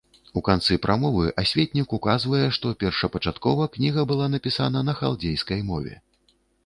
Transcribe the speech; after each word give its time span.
У 0.39 0.41
канцы 0.45 0.75
прамовы 0.85 1.33
асветнік 1.41 1.93
указвае, 1.97 2.41
што 2.59 2.71
першапачаткова 2.85 3.67
кніга 3.75 4.01
была 4.13 4.31
напісана 4.37 4.79
на 4.89 4.93
халдзейскай 5.03 5.61
мове. 5.69 5.93